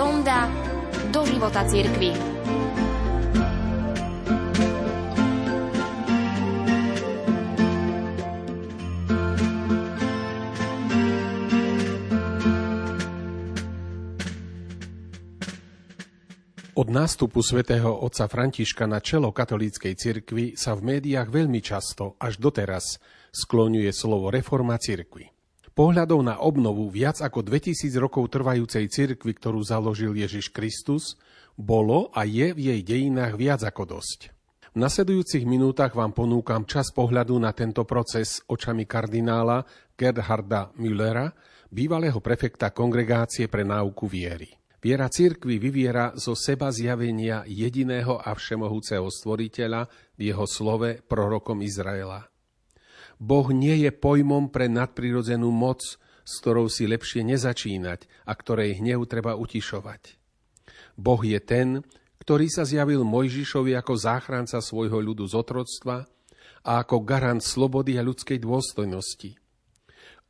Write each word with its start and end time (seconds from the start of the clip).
Sonda 0.00 0.48
do 1.12 1.28
života 1.28 1.60
cirkvi. 1.68 2.08
Od 2.08 2.16
nástupu 16.88 17.44
svätého 17.44 17.92
otca 17.92 18.24
Františka 18.24 18.88
na 18.88 19.04
čelo 19.04 19.36
katolíckej 19.36 20.00
cirkvi 20.00 20.56
sa 20.56 20.72
v 20.80 20.96
médiách 20.96 21.28
veľmi 21.28 21.60
často, 21.60 22.16
až 22.16 22.40
doteraz, 22.40 22.96
skloňuje 23.36 23.92
slovo 23.92 24.32
reforma 24.32 24.80
cirkvi. 24.80 25.39
Pohľadov 25.80 26.20
na 26.20 26.36
obnovu 26.44 26.92
viac 26.92 27.24
ako 27.24 27.40
2000 27.40 27.88
rokov 27.96 28.28
trvajúcej 28.28 28.84
cirkvi, 28.92 29.32
ktorú 29.32 29.64
založil 29.64 30.12
Ježiš 30.12 30.52
Kristus, 30.52 31.16
bolo 31.56 32.12
a 32.12 32.28
je 32.28 32.52
v 32.52 32.68
jej 32.68 32.80
dejinách 32.84 33.40
viac 33.40 33.64
ako 33.64 33.96
dosť. 33.96 34.28
V 34.28 34.76
nasledujúcich 34.76 35.48
minútach 35.48 35.96
vám 35.96 36.12
ponúkam 36.12 36.68
čas 36.68 36.92
pohľadu 36.92 37.32
na 37.40 37.56
tento 37.56 37.88
proces 37.88 38.44
očami 38.44 38.84
kardinála 38.84 39.64
Gerharda 39.96 40.68
Müllera, 40.76 41.32
bývalého 41.72 42.20
prefekta 42.20 42.76
Kongregácie 42.76 43.48
pre 43.48 43.64
náuku 43.64 44.04
viery. 44.04 44.52
Viera 44.84 45.08
církvy 45.08 45.56
vyviera 45.56 46.12
zo 46.12 46.36
seba 46.36 46.68
zjavenia 46.76 47.48
jediného 47.48 48.20
a 48.20 48.36
všemohúceho 48.36 49.08
stvoriteľa 49.08 49.88
v 50.12 50.28
jeho 50.28 50.44
slove 50.44 51.00
prorokom 51.08 51.64
Izraela. 51.64 52.28
Boh 53.20 53.52
nie 53.52 53.84
je 53.84 53.92
pojmom 53.92 54.48
pre 54.48 54.72
nadprirodzenú 54.72 55.52
moc, 55.52 55.84
s 56.24 56.32
ktorou 56.40 56.72
si 56.72 56.88
lepšie 56.88 57.20
nezačínať 57.22 58.08
a 58.24 58.32
ktorej 58.32 58.80
hnev 58.80 59.04
treba 59.04 59.36
utišovať. 59.36 60.16
Boh 60.96 61.20
je 61.20 61.36
ten, 61.38 61.84
ktorý 62.24 62.48
sa 62.48 62.64
zjavil 62.64 63.04
Mojžišovi 63.04 63.76
ako 63.76 63.92
záchranca 63.96 64.64
svojho 64.64 65.00
ľudu 65.04 65.28
z 65.28 65.36
otroctva 65.36 66.08
a 66.64 66.70
ako 66.80 67.04
garant 67.04 67.44
slobody 67.44 68.00
a 68.00 68.02
ľudskej 68.04 68.40
dôstojnosti. 68.40 69.36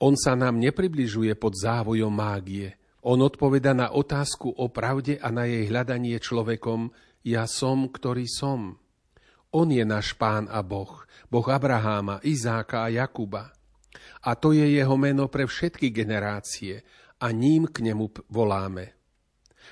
On 0.03 0.19
sa 0.19 0.35
nám 0.35 0.59
nepribližuje 0.59 1.39
pod 1.39 1.55
závojom 1.55 2.11
mágie– 2.11 2.75
on 3.01 3.25
odpoveda 3.25 3.73
na 3.73 3.89
otázku 3.89 4.53
o 4.53 4.69
pravde 4.69 5.17
a 5.17 5.33
na 5.33 5.49
jej 5.49 5.65
hľadanie 5.73 6.21
človekom 6.21 6.93
Ja 7.25 7.49
som, 7.49 7.89
ktorý 7.89 8.29
som. 8.29 8.80
On 9.51 9.67
je 9.67 9.83
náš 9.83 10.15
pán 10.15 10.47
a 10.47 10.63
Boh, 10.63 11.03
Boh 11.27 11.47
Abraháma, 11.51 12.23
Izáka 12.23 12.87
a 12.87 12.89
Jakuba. 12.89 13.51
A 14.23 14.39
to 14.39 14.55
je 14.55 14.63
jeho 14.63 14.97
meno 15.01 15.27
pre 15.27 15.49
všetky 15.49 15.91
generácie 15.91 16.87
a 17.19 17.27
ním 17.35 17.67
k 17.67 17.83
nemu 17.83 18.31
voláme. 18.31 18.95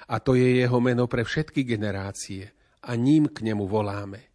A 0.08 0.18
to 0.18 0.34
je 0.34 0.62
jeho 0.62 0.78
meno 0.82 1.06
pre 1.06 1.22
všetky 1.22 1.62
generácie 1.62 2.50
a 2.82 2.90
ním 2.98 3.30
k 3.30 3.44
nemu 3.46 3.64
voláme. 3.68 4.26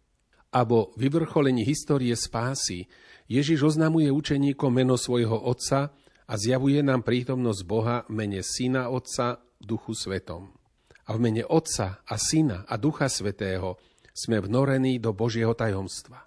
A 0.54 0.62
vo 0.62 0.94
vyvrcholení 0.96 1.66
histórie 1.66 2.14
spásy 2.14 2.86
Ježiš 3.26 3.74
oznamuje 3.74 4.08
učeníkom 4.12 4.70
meno 4.70 4.94
svojho 4.94 5.34
otca, 5.34 5.92
a 6.24 6.34
zjavuje 6.40 6.80
nám 6.80 7.04
prítomnosť 7.04 7.60
Boha 7.68 7.96
mene 8.08 8.40
Syna 8.40 8.88
Otca 8.88 9.44
Duchu 9.60 9.92
Svetom. 9.92 10.56
A 11.04 11.10
v 11.12 11.18
mene 11.20 11.44
Otca 11.44 12.00
a 12.00 12.14
Syna 12.16 12.64
a 12.64 12.80
Ducha 12.80 13.12
Svetého 13.12 13.76
sme 14.14 14.38
vnorení 14.38 15.02
do 15.02 15.10
Božieho 15.10 15.58
tajomstva. 15.58 16.22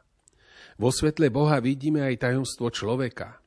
Vo 0.78 0.92
svetle 0.92 1.32
Boha 1.32 1.58
vidíme 1.64 2.04
aj 2.04 2.28
tajomstvo 2.28 2.70
človeka. 2.70 3.40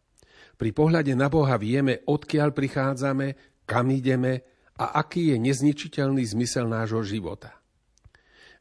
Pri 0.56 0.72
pohľade 0.72 1.12
na 1.12 1.28
Boha 1.28 1.60
vieme, 1.60 2.02
odkiaľ 2.08 2.50
prichádzame, 2.56 3.60
kam 3.68 3.86
ideme 3.92 4.42
a 4.80 4.98
aký 4.98 5.30
je 5.32 5.36
nezničiteľný 5.38 6.24
zmysel 6.24 6.66
nášho 6.66 7.04
života. 7.04 7.60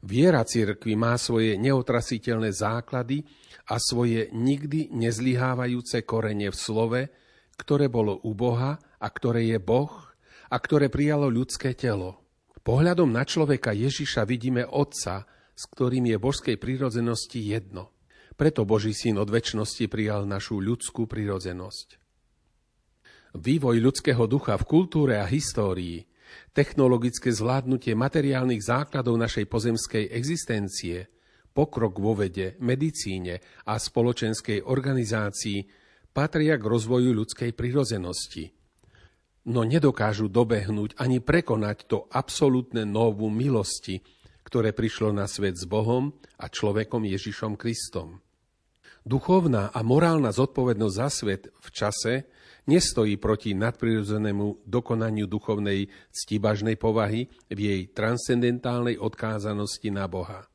Viera 0.00 0.44
cirkvi 0.44 0.96
má 0.96 1.16
svoje 1.20 1.60
neotrasiteľné 1.60 2.52
základy 2.56 3.24
a 3.68 3.76
svoje 3.76 4.32
nikdy 4.32 4.88
nezlyhávajúce 4.96 6.04
korene 6.08 6.48
v 6.48 6.56
slove, 6.56 7.00
ktoré 7.60 7.92
bolo 7.92 8.16
u 8.24 8.32
Boha 8.32 8.80
a 8.96 9.08
ktoré 9.12 9.44
je 9.44 9.58
Boh 9.60 9.92
a 10.48 10.56
ktoré 10.56 10.88
prijalo 10.88 11.28
ľudské 11.28 11.76
telo. 11.76 12.16
Pohľadom 12.64 13.12
na 13.12 13.28
človeka 13.28 13.76
Ježiša 13.76 14.24
vidíme 14.24 14.64
Otca, 14.64 15.28
s 15.60 15.68
ktorým 15.68 16.08
je 16.08 16.16
božskej 16.16 16.56
prírodzenosti 16.56 17.36
jedno. 17.36 17.92
Preto 18.40 18.64
Boží 18.64 18.96
syn 18.96 19.20
od 19.20 19.28
väčšnosti 19.28 19.92
prijal 19.92 20.24
našu 20.24 20.56
ľudskú 20.56 21.04
prírodzenosť. 21.04 22.00
Vývoj 23.36 23.76
ľudského 23.84 24.24
ducha 24.24 24.56
v 24.56 24.64
kultúre 24.64 25.20
a 25.20 25.28
histórii, 25.28 26.08
technologické 26.56 27.28
zvládnutie 27.28 27.92
materiálnych 27.92 28.64
základov 28.64 29.20
našej 29.20 29.44
pozemskej 29.52 30.08
existencie, 30.08 31.12
pokrok 31.52 32.00
vo 32.00 32.16
vede, 32.16 32.56
medicíne 32.64 33.44
a 33.68 33.76
spoločenskej 33.76 34.64
organizácii 34.64 35.68
patria 36.16 36.56
k 36.56 36.64
rozvoju 36.64 37.12
ľudskej 37.12 37.52
prirozenosti. 37.52 38.48
No 39.52 39.68
nedokážu 39.68 40.32
dobehnúť 40.32 40.96
ani 40.96 41.20
prekonať 41.20 41.76
to 41.84 42.08
absolútne 42.08 42.88
novú 42.88 43.28
milosti, 43.28 44.00
ktoré 44.50 44.74
prišlo 44.74 45.14
na 45.14 45.30
svet 45.30 45.54
s 45.54 45.62
Bohom 45.62 46.10
a 46.42 46.50
človekom 46.50 47.06
Ježišom 47.06 47.54
Kristom. 47.54 48.18
Duchovná 49.06 49.70
a 49.70 49.80
morálna 49.86 50.34
zodpovednosť 50.34 50.96
za 50.98 51.08
svet 51.08 51.42
v 51.54 51.68
čase 51.70 52.12
nestojí 52.66 53.14
proti 53.16 53.54
nadprirodzenému 53.54 54.66
dokonaniu 54.66 55.30
duchovnej 55.30 55.86
ctibažnej 56.10 56.74
povahy 56.74 57.30
v 57.46 57.58
jej 57.58 57.80
transcendentálnej 57.94 58.98
odkázanosti 58.98 59.94
na 59.94 60.10
Boha. 60.10 60.50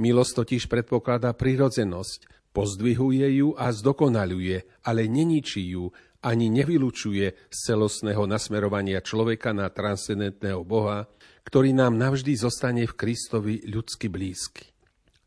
Milosť 0.00 0.32
totiž 0.40 0.66
predpokladá 0.66 1.36
prirodzenosť, 1.36 2.40
Pozdvihuje 2.50 3.30
ju 3.38 3.54
a 3.54 3.70
zdokonaluje, 3.70 4.82
ale 4.82 5.06
neničí 5.06 5.70
ju 5.70 5.94
ani 6.20 6.50
nevylučuje 6.50 7.26
z 7.46 7.58
celostného 7.62 8.26
nasmerovania 8.26 8.98
človeka 8.98 9.54
na 9.54 9.70
transcendentného 9.70 10.66
Boha, 10.66 11.06
ktorý 11.46 11.72
nám 11.72 11.96
navždy 11.96 12.36
zostane 12.36 12.84
v 12.84 12.96
Kristovi 12.96 13.64
ľudsky 13.66 14.10
blízky. 14.10 14.70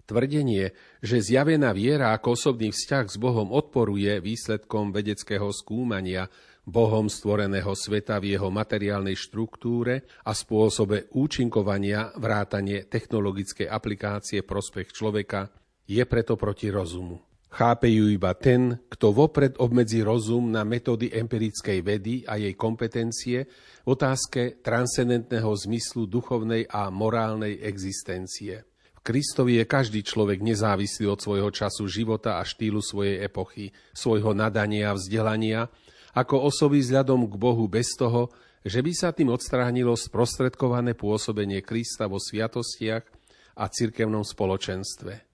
Tvrdenie, 0.03 0.75
že 1.00 1.24
zjavená 1.24 1.72
viera 1.72 2.12
ako 2.12 2.35
osobný 2.35 2.75
vzťah 2.75 3.06
s 3.07 3.16
Bohom 3.16 3.56
odporuje 3.56 4.19
výsledkom 4.19 4.91
vedeckého 4.91 5.47
skúmania 5.56 6.28
Bohom 6.63 7.12
stvoreného 7.12 7.75
sveta 7.75 8.19
v 8.24 8.35
jeho 8.35 8.47
materiálnej 8.47 9.16
štruktúre 9.19 10.07
a 10.24 10.31
spôsobe 10.31 11.12
účinkovania 11.12 12.16
vrátanie 12.16 12.88
technologickej 12.88 13.68
aplikácie 13.68 14.44
prospech 14.44 14.95
človeka, 14.95 15.51
je 15.84 16.03
preto 16.07 16.40
proti 16.40 16.72
rozumu. 16.72 17.33
Chápe 17.53 17.86
ju 17.86 18.09
iba 18.09 18.34
ten, 18.34 18.81
kto 18.90 19.14
vopred 19.14 19.62
obmedzí 19.62 20.02
rozum 20.02 20.50
na 20.50 20.66
metódy 20.66 21.14
empirickej 21.14 21.86
vedy 21.86 22.25
a 22.25 22.41
jej 22.41 22.58
kompetencie 22.58 23.46
v 23.86 23.88
otázke 23.94 24.58
transcendentného 24.66 25.53
zmyslu 25.53 26.09
duchovnej 26.09 26.66
a 26.66 26.90
morálnej 26.90 27.62
existencie. 27.62 28.66
V 28.97 29.00
Kristovi 29.06 29.62
je 29.62 29.69
každý 29.69 30.02
človek 30.02 30.42
nezávislý 30.42 31.13
od 31.13 31.22
svojho 31.22 31.53
času 31.53 31.86
života 31.86 32.42
a 32.42 32.44
štýlu 32.44 32.81
svojej 32.81 33.22
epochy, 33.22 33.69
svojho 33.94 34.34
nadania 34.34 34.90
a 34.90 34.97
vzdelania, 34.97 35.69
ako 36.18 36.50
osoby 36.50 36.81
vzhľadom 36.81 37.30
k 37.30 37.38
Bohu 37.38 37.69
bez 37.69 37.94
toho, 37.94 38.34
že 38.66 38.81
by 38.81 38.92
sa 38.97 39.13
tým 39.13 39.30
odstránilo 39.30 39.94
sprostredkované 39.94 40.97
pôsobenie 40.97 41.62
Krista 41.62 42.09
vo 42.09 42.18
sviatostiach 42.18 43.06
a 43.62 43.69
cirkevnom 43.69 44.25
spoločenstve. 44.25 45.33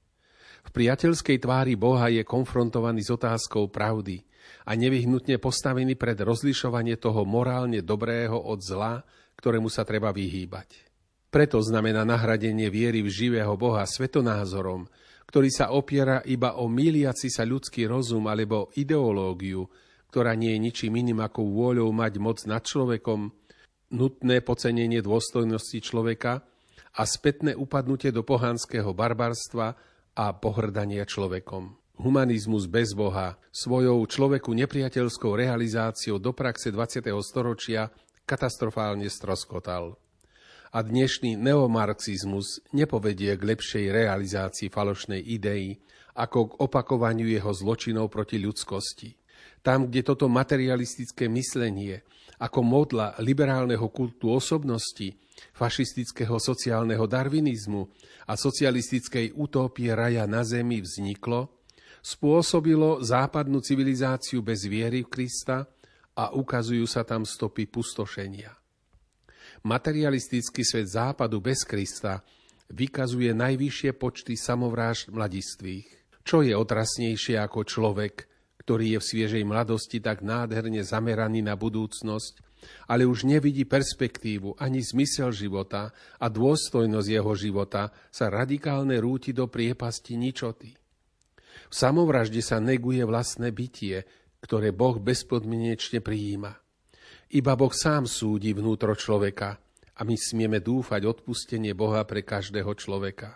V 0.69 0.77
priateľskej 0.77 1.41
tvári 1.41 1.73
Boha 1.73 2.13
je 2.13 2.21
konfrontovaný 2.21 3.01
s 3.01 3.09
otázkou 3.09 3.73
pravdy 3.73 4.21
a 4.69 4.77
nevyhnutne 4.77 5.41
postavený 5.41 5.97
pred 5.97 6.13
rozlišovanie 6.21 6.93
toho 7.01 7.25
morálne 7.25 7.81
dobrého 7.81 8.37
od 8.37 8.61
zla, 8.61 9.01
ktorému 9.41 9.65
sa 9.73 9.81
treba 9.81 10.13
vyhýbať. 10.13 10.85
Preto 11.33 11.57
znamená 11.57 12.05
nahradenie 12.05 12.69
viery 12.69 13.01
v 13.01 13.09
živého 13.09 13.57
Boha 13.57 13.81
svetonázorom, 13.81 14.85
ktorý 15.25 15.49
sa 15.49 15.73
opiera 15.73 16.21
iba 16.29 16.53
o 16.61 16.69
miliaci 16.69 17.33
sa 17.33 17.49
ľudský 17.49 17.89
rozum 17.89 18.29
alebo 18.29 18.69
ideológiu, 18.77 19.65
ktorá 20.13 20.37
nie 20.37 20.53
je 20.53 20.69
ničím 20.69 21.01
iným 21.01 21.25
ako 21.25 21.49
vôľou 21.49 21.89
mať 21.89 22.13
moc 22.21 22.45
nad 22.45 22.61
človekom, 22.61 23.33
nutné 23.89 24.45
pocenenie 24.45 25.01
dôstojnosti 25.01 25.81
človeka 25.81 26.45
a 26.93 27.01
spätné 27.09 27.57
upadnutie 27.57 28.13
do 28.13 28.21
pohanského 28.21 28.93
barbarstva 28.93 29.97
a 30.19 30.35
pohrdania 30.35 31.07
človekom. 31.07 31.79
Humanizmus 32.03 32.67
bez 32.67 32.91
Boha 32.91 33.39
svojou 33.55 34.03
človeku 34.03 34.51
nepriateľskou 34.51 35.31
realizáciou 35.31 36.19
do 36.19 36.35
praxe 36.35 36.75
20. 36.75 37.07
storočia 37.23 37.87
katastrofálne 38.27 39.07
stroskotal. 39.07 39.95
A 40.75 40.83
dnešný 40.83 41.39
neomarxizmus 41.39 42.59
nepovedie 42.75 43.39
k 43.39 43.41
lepšej 43.55 43.85
realizácii 43.95 44.67
falošnej 44.67 45.23
idei, 45.23 45.79
ako 46.19 46.51
k 46.51 46.57
opakovaniu 46.67 47.25
jeho 47.25 47.55
zločinov 47.55 48.11
proti 48.11 48.43
ľudskosti. 48.43 49.15
Tam, 49.63 49.87
kde 49.87 50.03
toto 50.03 50.27
materialistické 50.27 51.31
myslenie 51.31 52.03
ako 52.39 52.59
modla 52.63 53.19
liberálneho 53.19 53.91
kultu 53.91 54.31
osobnosti, 54.31 55.11
fašistického 55.51 56.39
sociálneho 56.39 57.03
darvinizmu 57.03 57.83
a 58.27 58.39
socialistickej 58.39 59.35
utópie 59.35 59.91
raja 59.91 60.23
na 60.23 60.43
zemi 60.47 60.79
vzniklo, 60.79 61.59
spôsobilo 61.99 63.03
západnú 63.03 63.59
civilizáciu 63.59 64.39
bez 64.39 64.63
viery 64.63 65.03
v 65.03 65.11
Krista 65.11 65.67
a 66.15 66.31
ukazujú 66.31 66.87
sa 66.87 67.03
tam 67.03 67.27
stopy 67.27 67.67
pustošenia. 67.67 68.51
Materialistický 69.67 70.63
svet 70.63 70.87
západu 70.87 71.43
bez 71.43 71.67
Krista 71.67 72.23
vykazuje 72.71 73.35
najvyššie 73.35 73.91
počty 73.99 74.39
samovrážd 74.39 75.11
mladistvých. 75.11 75.87
Čo 76.23 76.45
je 76.45 76.55
otrasnejšie 76.55 77.35
ako 77.41 77.67
človek, 77.67 78.28
ktorý 78.69 78.93
je 78.93 78.99
v 79.01 79.09
sviežej 79.09 79.43
mladosti 79.49 79.97
tak 79.97 80.21
nádherne 80.21 80.85
zameraný 80.85 81.41
na 81.41 81.57
budúcnosť, 81.57 82.37
ale 82.85 83.09
už 83.09 83.25
nevidí 83.25 83.65
perspektívu 83.65 84.61
ani 84.61 84.85
zmysel 84.85 85.33
života 85.33 85.89
a 86.21 86.29
dôstojnosť 86.29 87.09
jeho 87.09 87.33
života 87.33 87.89
sa 88.13 88.29
radikálne 88.29 88.93
rúti 89.01 89.33
do 89.33 89.49
priepasti 89.49 90.21
ničoty. 90.21 90.69
V 91.65 91.73
samovražde 91.73 92.45
sa 92.45 92.61
neguje 92.61 93.01
vlastné 93.01 93.49
bytie, 93.49 94.05
ktoré 94.37 94.69
Boh 94.69 95.01
bezpodmienečne 95.01 96.05
prijíma. 96.05 96.53
Iba 97.33 97.57
Boh 97.57 97.73
sám 97.73 98.05
súdi 98.05 98.53
vnútro 98.53 98.93
človeka 98.93 99.57
a 99.97 100.05
my 100.05 100.13
smieme 100.13 100.61
dúfať 100.61 101.09
odpustenie 101.09 101.73
Boha 101.73 102.05
pre 102.05 102.21
každého 102.21 102.69
človeka. 102.77 103.33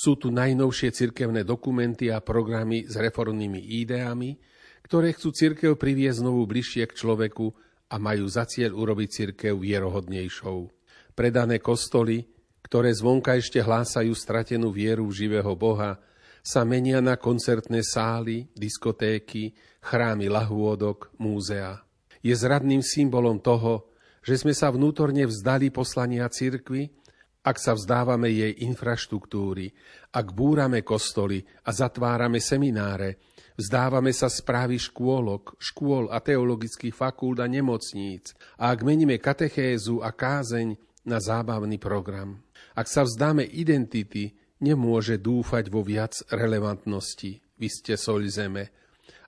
Sú 0.00 0.16
tu 0.16 0.32
najnovšie 0.32 0.96
cirkevné 0.96 1.44
dokumenty 1.44 2.08
a 2.08 2.24
programy 2.24 2.88
s 2.88 2.96
reformnými 2.96 3.84
ideami, 3.84 4.32
ktoré 4.80 5.12
chcú 5.12 5.28
cirkev 5.28 5.76
priviesť 5.76 6.24
znovu 6.24 6.48
bližšie 6.48 6.88
k 6.88 6.96
človeku 6.96 7.52
a 7.92 8.00
majú 8.00 8.24
za 8.24 8.48
cieľ 8.48 8.80
urobiť 8.80 9.08
cirkev 9.12 9.60
vierohodnejšou. 9.60 10.72
Predané 11.12 11.60
kostoly, 11.60 12.24
ktoré 12.64 12.96
zvonka 12.96 13.36
ešte 13.36 13.60
hlásajú 13.60 14.16
stratenú 14.16 14.72
vieru 14.72 15.04
v 15.04 15.20
živého 15.20 15.52
Boha, 15.52 16.00
sa 16.40 16.64
menia 16.64 17.04
na 17.04 17.20
koncertné 17.20 17.84
sály, 17.84 18.48
diskotéky, 18.56 19.52
chrámy 19.84 20.32
lahôdok, 20.32 21.12
múzea. 21.20 21.84
Je 22.24 22.32
zradným 22.32 22.80
symbolom 22.80 23.36
toho, 23.36 23.92
že 24.24 24.40
sme 24.40 24.56
sa 24.56 24.72
vnútorne 24.72 25.28
vzdali 25.28 25.68
poslania 25.68 26.24
cirkvy, 26.32 26.88
ak 27.40 27.56
sa 27.56 27.72
vzdávame 27.72 28.28
jej 28.28 28.52
infraštruktúry, 28.68 29.72
ak 30.12 30.26
búrame 30.36 30.84
kostoly 30.84 31.40
a 31.64 31.72
zatvárame 31.72 32.36
semináre, 32.36 33.16
vzdávame 33.56 34.12
sa 34.12 34.28
správy 34.28 34.76
škôlok, 34.76 35.56
škôl 35.56 36.12
a 36.12 36.20
teologických 36.20 36.92
fakult 36.92 37.40
a 37.40 37.48
nemocníc 37.48 38.36
a 38.60 38.72
ak 38.72 38.84
meníme 38.84 39.16
katechézu 39.16 40.04
a 40.04 40.12
kázeň 40.12 40.76
na 41.08 41.16
zábavný 41.16 41.80
program. 41.80 42.44
Ak 42.76 42.92
sa 42.92 43.08
vzdáme 43.08 43.48
identity, 43.48 44.36
nemôže 44.60 45.16
dúfať 45.16 45.72
vo 45.72 45.80
viac 45.80 46.20
relevantnosti. 46.28 47.40
Vy 47.56 47.68
ste 47.72 47.96
soľ 47.96 48.28
zeme. 48.28 48.64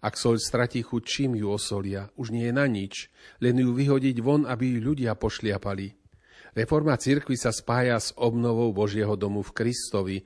Ak 0.02 0.18
soľ 0.18 0.36
stratí 0.36 0.82
chuť, 0.84 1.02
čím 1.06 1.32
ju 1.38 1.48
osolia, 1.48 2.10
už 2.18 2.34
nie 2.34 2.50
je 2.50 2.54
na 2.54 2.66
nič, 2.68 3.08
len 3.40 3.56
ju 3.56 3.72
vyhodiť 3.72 4.16
von, 4.20 4.44
aby 4.44 4.76
ju 4.76 4.92
ľudia 4.92 5.14
pošliapali. 5.16 6.01
Reforma 6.52 7.00
cirkvi 7.00 7.40
sa 7.40 7.48
spája 7.48 7.96
s 7.96 8.12
obnovou 8.12 8.76
Božieho 8.76 9.16
domu 9.16 9.40
v 9.40 9.56
Kristovi 9.56 10.18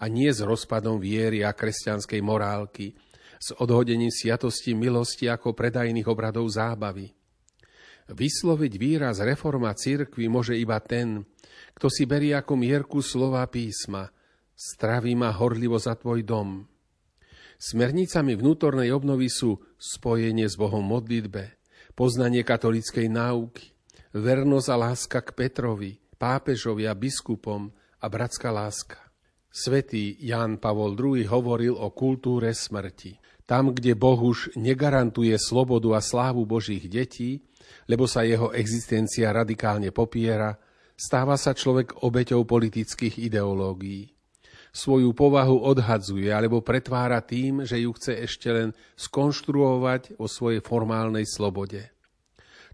a 0.00 0.08
nie 0.08 0.32
s 0.32 0.40
rozpadom 0.40 0.96
viery 0.96 1.44
a 1.44 1.52
kresťanskej 1.52 2.20
morálky, 2.24 2.96
s 3.36 3.52
odhodením 3.60 4.08
sviatosti 4.08 4.72
milosti 4.72 5.28
ako 5.28 5.52
predajných 5.52 6.08
obradov 6.08 6.48
zábavy. 6.48 7.12
Vysloviť 8.08 8.72
výraz 8.80 9.20
reforma 9.20 9.72
cirkvi 9.76 10.24
môže 10.28 10.56
iba 10.56 10.80
ten, 10.80 11.24
kto 11.76 11.92
si 11.92 12.08
berie 12.08 12.32
ako 12.32 12.56
mierku 12.56 13.04
slova 13.04 13.44
písma 13.48 14.08
Straví 14.54 15.18
ma 15.18 15.34
horlivo 15.34 15.74
za 15.82 15.98
tvoj 15.98 16.22
dom. 16.22 16.62
Smernicami 17.58 18.38
vnútornej 18.38 18.94
obnovy 18.94 19.26
sú 19.26 19.58
spojenie 19.74 20.46
s 20.46 20.54
Bohom 20.54 20.86
modlitbe, 20.86 21.58
poznanie 21.98 22.46
katolickej 22.46 23.10
náuky, 23.10 23.73
vernosť 24.14 24.68
a 24.70 24.76
láska 24.78 25.18
k 25.26 25.34
Petrovi, 25.34 25.98
pápežovi 26.14 26.86
a 26.86 26.94
biskupom 26.94 27.66
a 27.98 28.06
bratská 28.06 28.54
láska. 28.54 29.02
Svetý 29.50 30.18
Ján 30.22 30.58
Pavol 30.58 30.94
II 30.94 31.22
hovoril 31.26 31.74
o 31.74 31.90
kultúre 31.90 32.54
smrti. 32.54 33.18
Tam, 33.44 33.74
kde 33.74 33.92
Boh 33.94 34.16
už 34.16 34.56
negarantuje 34.56 35.36
slobodu 35.36 35.98
a 35.98 36.00
slávu 36.00 36.48
Božích 36.48 36.88
detí, 36.88 37.44
lebo 37.90 38.08
sa 38.08 38.24
jeho 38.24 38.50
existencia 38.56 39.30
radikálne 39.30 39.92
popiera, 39.92 40.56
stáva 40.96 41.38
sa 41.38 41.52
človek 41.52 42.02
obeťou 42.02 42.42
politických 42.48 43.20
ideológií. 43.20 44.10
Svoju 44.74 45.14
povahu 45.14 45.62
odhadzuje 45.70 46.34
alebo 46.34 46.58
pretvára 46.58 47.22
tým, 47.22 47.62
že 47.62 47.78
ju 47.78 47.94
chce 47.94 48.26
ešte 48.26 48.50
len 48.50 48.74
skonštruovať 48.98 50.18
o 50.18 50.26
svojej 50.26 50.58
formálnej 50.58 51.22
slobode. 51.30 51.93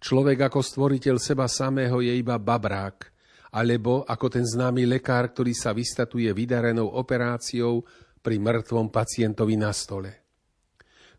Človek 0.00 0.49
ako 0.49 0.64
stvoriteľ 0.64 1.17
seba 1.20 1.44
samého 1.44 2.00
je 2.00 2.17
iba 2.17 2.41
babrák, 2.41 3.12
alebo 3.52 4.00
ako 4.08 4.26
ten 4.32 4.49
známy 4.49 4.88
lekár, 4.88 5.29
ktorý 5.29 5.52
sa 5.52 5.76
vystatuje 5.76 6.32
vydarenou 6.32 6.88
operáciou 6.88 7.85
pri 8.25 8.41
mŕtvom 8.41 8.88
pacientovi 8.88 9.61
na 9.61 9.76
stole. 9.76 10.25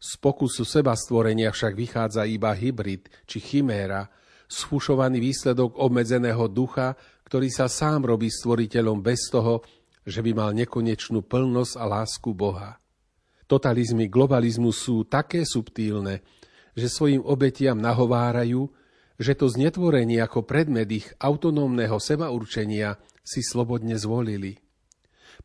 Z 0.01 0.17
pokusu 0.17 0.65
seba 0.65 0.97
stvorenia 0.97 1.53
však 1.53 1.77
vychádza 1.77 2.25
iba 2.25 2.49
hybrid 2.57 3.05
či 3.29 3.37
chiméra, 3.37 4.09
sfušovaný 4.49 5.21
výsledok 5.21 5.77
obmedzeného 5.77 6.49
ducha, 6.49 6.97
ktorý 7.29 7.53
sa 7.53 7.69
sám 7.69 8.09
robí 8.09 8.33
stvoriteľom 8.33 8.97
bez 9.05 9.29
toho, 9.29 9.61
že 10.01 10.25
by 10.25 10.33
mal 10.33 10.51
nekonečnú 10.57 11.21
plnosť 11.21 11.77
a 11.77 11.85
lásku 11.85 12.33
Boha. 12.33 12.81
Totalizmy 13.45 14.09
globalizmu 14.09 14.73
sú 14.73 15.05
také 15.05 15.45
subtílne, 15.45 16.25
že 16.75 16.87
svojim 16.87 17.23
obetiam 17.23 17.77
nahovárajú, 17.79 18.71
že 19.21 19.37
to 19.37 19.45
znetvorenie 19.51 20.17
ako 20.17 20.47
predmet 20.47 20.89
ich 20.89 21.07
autonómneho 21.21 22.01
sebaurčenia 22.01 22.97
si 23.21 23.45
slobodne 23.45 23.93
zvolili. 23.99 24.57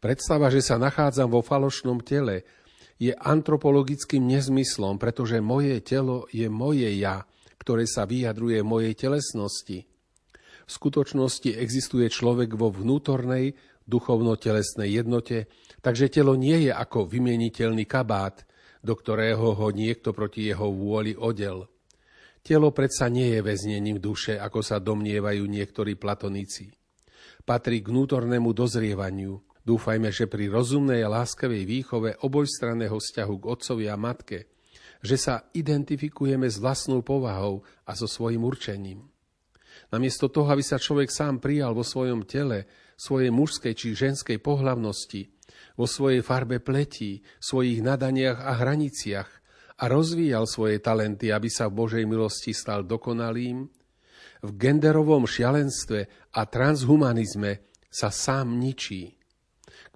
Predstava, 0.00 0.48
že 0.48 0.64
sa 0.64 0.80
nachádzam 0.80 1.28
vo 1.28 1.44
falošnom 1.44 2.00
tele, 2.00 2.44
je 2.96 3.12
antropologickým 3.12 4.24
nezmyslom, 4.24 4.96
pretože 4.96 5.44
moje 5.44 5.76
telo 5.84 6.24
je 6.32 6.48
moje 6.48 6.88
ja, 6.96 7.28
ktoré 7.60 7.84
sa 7.84 8.08
vyjadruje 8.08 8.64
mojej 8.64 8.96
telesnosti. 8.96 9.84
V 10.66 10.70
skutočnosti 10.70 11.52
existuje 11.52 12.08
človek 12.08 12.56
vo 12.56 12.72
vnútornej, 12.72 13.52
duchovno-telesnej 13.86 14.98
jednote, 14.98 15.46
takže 15.84 16.10
telo 16.10 16.34
nie 16.34 16.66
je 16.66 16.72
ako 16.74 17.06
vymieniteľný 17.06 17.86
kabát, 17.86 18.42
do 18.82 18.94
ktorého 18.96 19.54
ho 19.56 19.68
niekto 19.70 20.12
proti 20.16 20.48
jeho 20.48 20.68
vôli 20.72 21.12
odel. 21.16 21.68
Telo 22.46 22.70
predsa 22.70 23.10
nie 23.10 23.34
je 23.34 23.40
väznením 23.42 23.98
duše, 23.98 24.38
ako 24.38 24.62
sa 24.62 24.78
domnievajú 24.78 25.42
niektorí 25.50 25.98
platonici. 25.98 26.70
Patrí 27.42 27.82
k 27.82 27.90
vnútornému 27.90 28.54
dozrievaniu. 28.54 29.42
Dúfajme, 29.66 30.14
že 30.14 30.30
pri 30.30 30.46
rozumnej 30.46 31.02
a 31.02 31.10
láskavej 31.10 31.66
výchove 31.66 32.22
obojstranného 32.22 32.94
vzťahu 32.94 33.34
k 33.34 33.44
otcovi 33.50 33.84
a 33.90 33.98
matke, 33.98 34.46
že 35.02 35.18
sa 35.18 35.50
identifikujeme 35.50 36.46
s 36.46 36.62
vlastnou 36.62 37.02
povahou 37.02 37.66
a 37.82 37.98
so 37.98 38.06
svojim 38.06 38.46
určením. 38.46 39.02
Namiesto 39.90 40.30
toho, 40.30 40.46
aby 40.50 40.62
sa 40.62 40.78
človek 40.78 41.10
sám 41.10 41.42
prijal 41.42 41.74
vo 41.74 41.82
svojom 41.82 42.26
tele, 42.26 42.66
svojej 42.96 43.28
mužskej 43.34 43.74
či 43.76 43.92
ženskej 43.92 44.38
pohlavnosti, 44.40 45.35
vo 45.76 45.84
svojej 45.84 46.24
farbe 46.24 46.58
pletí, 46.58 47.20
svojich 47.38 47.84
nadaniach 47.84 48.40
a 48.40 48.52
hraniciach 48.58 49.30
a 49.76 49.84
rozvíjal 49.92 50.48
svoje 50.48 50.80
talenty, 50.80 51.28
aby 51.30 51.52
sa 51.52 51.68
v 51.68 51.76
Božej 51.84 52.04
milosti 52.08 52.56
stal 52.56 52.82
dokonalým, 52.82 53.68
v 54.40 54.50
genderovom 54.56 55.28
šialenstve 55.28 56.32
a 56.32 56.40
transhumanizme 56.48 57.64
sa 57.88 58.08
sám 58.12 58.56
ničí. 58.56 59.16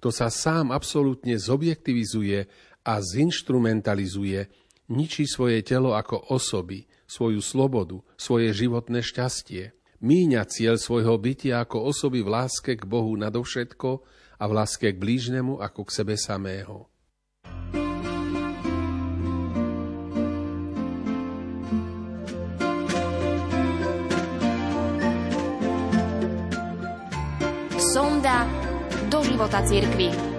Kto 0.01 0.09
sa 0.09 0.33
sám 0.33 0.73
absolútne 0.73 1.37
zobjektivizuje 1.37 2.45
a 2.81 2.93
zinstrumentalizuje, 3.01 4.49
ničí 4.89 5.29
svoje 5.29 5.61
telo 5.61 5.93
ako 5.93 6.33
osoby, 6.33 6.89
svoju 7.05 7.41
slobodu, 7.41 8.01
svoje 8.17 8.49
životné 8.53 9.05
šťastie. 9.05 9.77
Míňa 10.01 10.49
cieľ 10.49 10.81
svojho 10.81 11.21
bytia 11.21 11.61
ako 11.61 11.93
osoby 11.93 12.25
v 12.25 12.33
láske 12.33 12.73
k 12.73 12.83
Bohu 12.89 13.13
nadovšetko 13.13 14.01
a 14.41 14.49
v 14.49 14.57
láske 14.57 14.89
k 14.89 14.97
blížnemu 14.97 15.61
ako 15.61 15.85
k 15.85 16.01
sebe 16.01 16.17
samého. 16.17 16.89
Sonda 27.93 28.49
do 29.13 29.21
života 29.21 29.61
cirkvi. 29.61 30.30